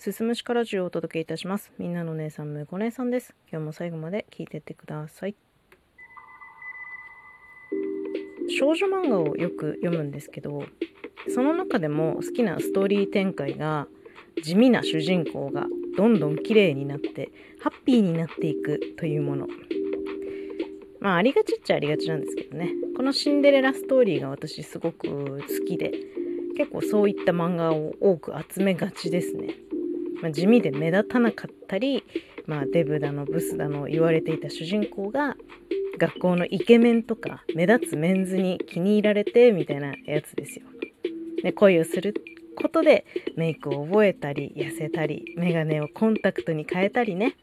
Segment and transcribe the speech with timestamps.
[0.00, 1.72] すすむしかラジオをお届けいたします。
[1.76, 3.34] みんなの姉さん、むこ姉さんです。
[3.52, 5.34] 今日も最後まで聞いてってください。
[8.58, 10.64] 少女漫画をよく読むんですけど、
[11.28, 13.88] その中でも好きなストーリー展開が
[14.42, 15.66] 地味な主人公が
[15.98, 17.30] どんどん綺麗になって
[17.60, 19.48] ハッピーになっていくというもの。
[21.00, 22.70] まあありがちっちゃありがちなんですけどね。
[22.96, 25.92] このシンデレラストーリーが私すごく好きで、
[26.56, 29.56] 結構そういった漫画を多く集めがちですね。
[30.22, 32.04] まあ、地味で目立たなかったり、
[32.46, 35.36] まあ、デブだのブスだの言われていた主人公が
[35.98, 40.66] 学校のイケメンとか目立つメンズに気に入られてみたいなやつですよ。
[41.42, 42.14] で恋をする
[42.56, 43.06] ことで
[43.36, 47.36] メイクを覚えたり痩せたりメガネをコンタクトに変えたりね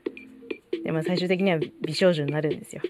[0.83, 2.81] で、まあ、最終的には美少女になるんですよ。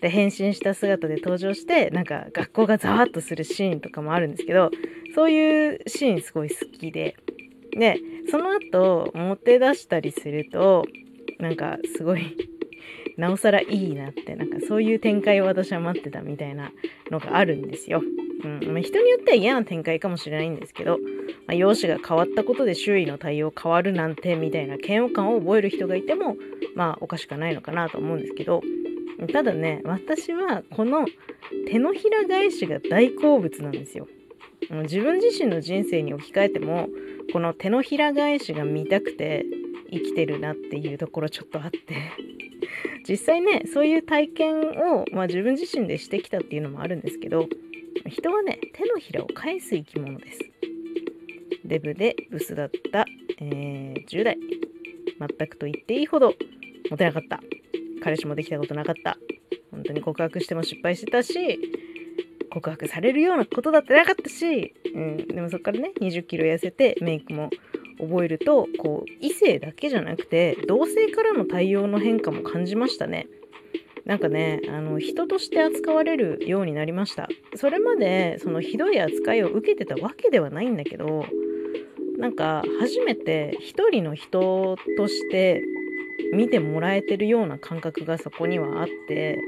[0.00, 4.70] で変身した姿で登場してなんか学校がざわっとするシーンとかもあるんですけど
[5.14, 7.16] そういうシーンすごい好きで
[7.70, 7.98] で
[8.30, 10.84] その後モテ出したりすると
[11.38, 12.36] なんかすごい
[13.16, 16.72] なおさらいいなってなんかそういう展開を私は待ってたみたいな
[17.10, 18.02] のがあるんですよ。
[18.44, 20.98] うんまあ、人によっては嫌な展開かもしれないんですけど、
[21.46, 26.36] まあ、容姿が変わったことで周囲の対応変わるなんてみたいな嫌悪感を覚える人がいても
[26.74, 28.62] まあおかしくないのかなと思うんですけど
[29.32, 31.06] ただね私はこの
[31.68, 34.08] 手のひら返しが大好物なんですよ。
[34.84, 36.88] 自分自身の人生に置き換えても
[37.32, 39.44] この手のひら返しが見たくて
[39.90, 41.80] 生きてるなっていうところちょっとあって。
[43.08, 47.48] 実際ねそういう体験を、まあ、自分自身でしてきたっていうのもあるんですけど
[48.08, 50.40] 人はね手のひらを返す生き物です。
[51.64, 53.06] デブでブスだった、
[53.40, 54.38] えー、10代。
[55.18, 56.34] 全くと言っていいほど
[56.90, 57.40] モテなかった。
[58.02, 59.18] 彼氏もできたことなかった。
[59.70, 61.58] 本当に告白しても失敗してたし
[62.52, 67.50] 告白されるようなことだってなかったし、うん、でもそこからね20キロ痩せてメイクも
[67.98, 73.28] 覚えるとこう異性だけじゃなくて同性からの対応の変化も感じましたね。
[74.04, 81.24] なんかねあの人として扱われるようになりましたそれまでそのひどい扱いを受けてたわけではないんだけど
[82.18, 85.62] なんか初めて一人の人として
[86.32, 89.40] 見てもらえてるような感覚がそこにはあって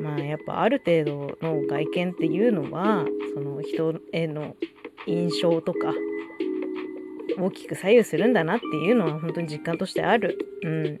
[0.00, 4.56] まあやっぱある程度の外見っていうのはその人への
[5.06, 5.94] 印象とか
[7.38, 10.38] 大きく左右するんだなっていうのは本当に実感としてある。
[10.62, 11.00] うん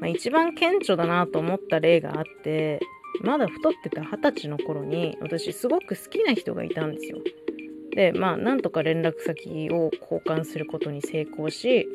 [0.00, 2.80] まあ、一番顕著だなと思った例があって
[3.20, 7.18] まだ太ってた二十歳の頃に私すごく好きな人がいたんですよ。
[7.94, 11.88] でまあなんとか連絡先を交換することに成功し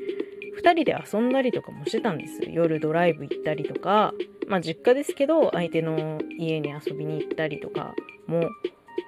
[0.62, 4.14] 2人で遊んだりとかもしてたんです夜ドライブ行ったりとか
[4.48, 7.94] まあ実家ですけど相手の家に遊びに行ったりとか
[8.28, 8.50] も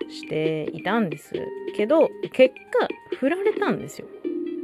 [0.10, 1.34] していたんです
[1.76, 4.08] けど結果振られたんですよ。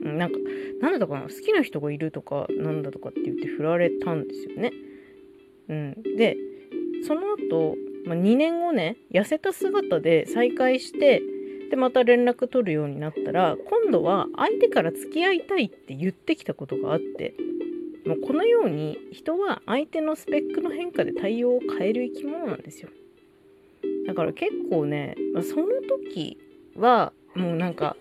[0.03, 0.37] なんか
[0.81, 4.71] なんだかな好きな人がいるとかなんだとかって言って振られたんですよね。
[5.69, 6.01] うん。
[6.17, 6.37] で
[7.07, 7.75] その後、
[8.05, 11.21] まあ、2年後ね痩せた姿で再会して
[11.71, 17.33] でまた連絡取るようになったら今度は相手から付き合いたいって言ってきたことがあって
[18.05, 22.89] もうこのように人は相手のスペックの変化で対応を変える生き物なんですよ。
[24.05, 25.15] だから結構ね
[25.49, 26.37] その時
[26.75, 27.95] はもうなんかわ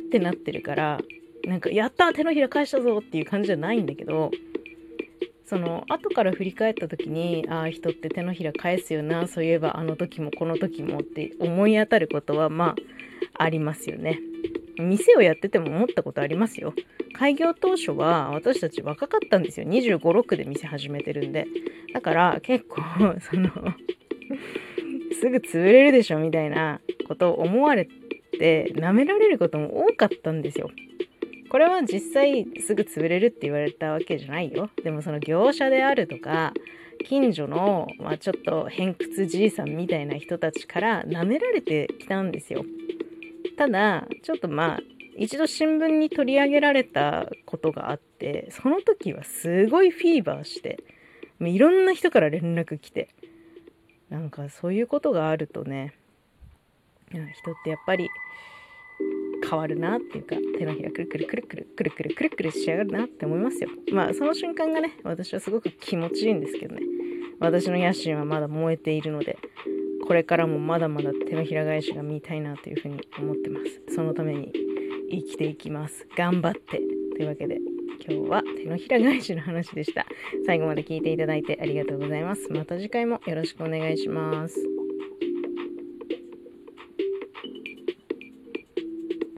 [0.00, 0.98] ーってなってるから
[1.44, 4.30] なんかやった手のひら返したぞっていう感じじゃないんだけど
[5.48, 12.76] その後から振り返った時にああ人って手のひら返すよなそういえばあの時もこの時もって思い当たることはま
[13.36, 14.20] あありますよね。
[14.78, 16.74] 店をやってても思ったことありますよ。
[17.14, 19.66] 開業当初は私たち若かったんですよ。
[19.66, 21.46] 2 5 6で店始めてるんで。
[21.94, 22.82] だから結構
[23.20, 23.50] その
[25.18, 27.88] すぐ潰れるでしょみたいなことを思われ
[28.38, 30.70] て舐められることも多かったんですよ。
[31.48, 34.70] これは実際すぐ潰れるって言われたわけじゃないよ。
[34.82, 36.52] でもその業者であるとか
[37.06, 42.64] 近所の、まあ、ちょっと偏屈じいさんみたいな人たちから舐められてきたんですよ。
[43.56, 44.80] ただちょっとまあ
[45.16, 50.78] 一度新聞に取り上げられたことがあってその時はすごいフィーバーして
[51.40, 53.08] いろんな人から連絡来て
[54.10, 55.94] なんかそういうことがあるとね
[57.10, 58.08] 人ってやっぱり
[59.42, 63.70] 変わるなっていうか手のひらくるくるくるくるくるくるくるくるしやがるなって思いますよ。
[63.92, 66.82] まあその瞬間がね私はすごく気持ちいいんですけどね。
[67.40, 69.38] 私の野心はまだ燃えているので
[70.06, 73.94] これからもまだまだ手のひら返しが見たいなというふうに思ってます。
[73.94, 74.52] そのために
[75.10, 76.06] 生きていきます。
[76.16, 76.80] 頑張って。
[77.16, 77.58] というわけで
[78.08, 80.06] 今日は手のひら返しの話でした。
[80.46, 82.48] 最後まで聞いていただいてありがとうございます。
[82.52, 84.77] また次回もよろしくお願いします。